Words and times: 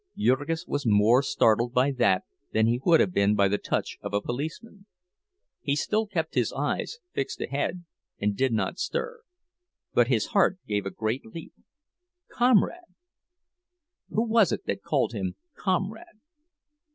Jurgis 0.17 0.65
was 0.65 0.83
more 0.83 1.21
startled 1.21 1.73
by 1.75 1.91
that 1.91 2.23
than 2.53 2.65
he 2.65 2.81
would 2.83 2.99
have 2.99 3.13
been 3.13 3.35
by 3.35 3.47
the 3.47 3.59
touch 3.59 3.99
of 4.01 4.15
a 4.15 4.19
policeman. 4.21 4.87
He 5.61 5.75
still 5.75 6.07
kept 6.07 6.33
his 6.33 6.51
eyes 6.51 6.97
fixed 7.13 7.39
ahead, 7.39 7.85
and 8.19 8.35
did 8.35 8.51
not 8.51 8.79
stir; 8.79 9.21
but 9.93 10.07
his 10.07 10.25
heart 10.33 10.57
gave 10.67 10.87
a 10.87 10.89
great 10.89 11.23
leap. 11.23 11.53
Comrade! 12.29 12.89
Who 14.09 14.25
was 14.25 14.51
it 14.51 14.65
that 14.65 14.81
called 14.81 15.13
him 15.13 15.35
"comrade"? 15.53 16.17